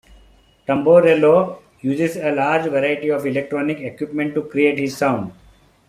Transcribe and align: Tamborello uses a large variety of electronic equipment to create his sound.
Tamborello 0.67 1.59
uses 1.83 2.15
a 2.17 2.31
large 2.31 2.63
variety 2.71 3.09
of 3.11 3.23
electronic 3.23 3.79
equipment 3.81 4.33
to 4.33 4.41
create 4.47 4.79
his 4.79 4.97
sound. 4.97 5.31